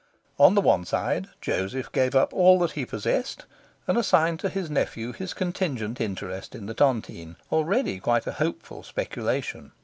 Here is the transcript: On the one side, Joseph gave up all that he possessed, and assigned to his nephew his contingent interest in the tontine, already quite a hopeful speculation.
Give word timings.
On 0.39 0.55
the 0.55 0.61
one 0.61 0.83
side, 0.83 1.27
Joseph 1.41 1.91
gave 1.91 2.15
up 2.15 2.33
all 2.33 2.57
that 2.57 2.71
he 2.71 2.87
possessed, 2.87 3.45
and 3.87 3.99
assigned 3.99 4.39
to 4.39 4.49
his 4.49 4.67
nephew 4.67 5.13
his 5.13 5.35
contingent 5.35 6.01
interest 6.01 6.55
in 6.55 6.65
the 6.65 6.73
tontine, 6.73 7.35
already 7.51 7.99
quite 7.99 8.25
a 8.25 8.31
hopeful 8.31 8.81
speculation. 8.81 9.73